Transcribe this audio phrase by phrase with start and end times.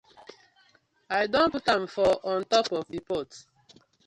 [1.11, 3.45] I don put am for on top of the pot.